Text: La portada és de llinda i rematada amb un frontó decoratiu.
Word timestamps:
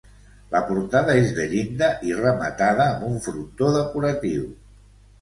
La 0.53 0.61
portada 0.69 1.17
és 1.25 1.35
de 1.41 1.45
llinda 1.51 1.91
i 2.09 2.17
rematada 2.23 2.91
amb 2.97 3.09
un 3.13 3.23
frontó 3.29 3.73
decoratiu. 3.81 4.53